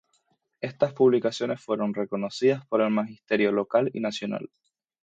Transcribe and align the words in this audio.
Estas 0.61 0.93
publicaciones 0.93 1.61
fueron 1.61 1.93
reconocidas 1.93 2.65
por 2.65 2.81
el 2.81 2.89
magisterio 2.89 3.51
local 3.51 3.91
y 3.93 3.99
nacional. 3.99 4.49